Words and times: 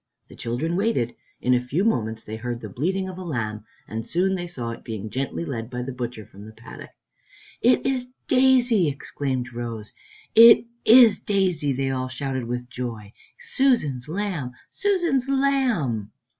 The 0.29 0.35
children 0.35 0.75
waited. 0.75 1.13
In 1.41 1.53
a 1.53 1.61
few 1.61 1.83
moments 1.83 2.23
they 2.23 2.35
heard 2.37 2.59
the 2.59 2.69
bleating 2.69 3.07
of 3.07 3.19
a 3.19 3.23
lamb, 3.23 3.65
and 3.87 4.03
soon 4.03 4.33
they 4.33 4.47
saw 4.47 4.71
it 4.71 4.83
being 4.83 5.11
gently 5.11 5.45
led 5.45 5.69
by 5.69 5.83
the 5.83 5.91
butcher 5.91 6.25
from 6.25 6.47
the 6.47 6.53
paddock. 6.53 6.89
"It 7.61 7.85
is 7.85 8.07
Daisy!" 8.27 8.87
exclaimed 8.89 9.53
Rose. 9.53 9.93
"It 10.33 10.65
is 10.85 11.19
Daisy!" 11.19 11.71
they 11.71 11.91
all 11.91 12.07
shouted 12.07 12.45
with 12.45 12.67
joy, 12.67 13.13
"Susan's 13.39 14.09
lamb! 14.09 14.53
Susan's 14.71 15.29
lamb!" 15.29 16.11